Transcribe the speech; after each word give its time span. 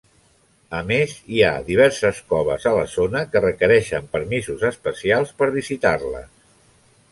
A 0.77 0.77
més, 0.91 1.11
hi 1.33 1.43
ha 1.47 1.51
diverses 1.67 2.21
coves 2.31 2.65
a 2.71 2.73
la 2.77 2.87
zona 2.95 3.23
que 3.35 3.43
requereixen 3.45 4.09
permisos 4.17 4.67
especials 4.73 5.37
per 5.43 5.53
visitar-les. 5.61 6.33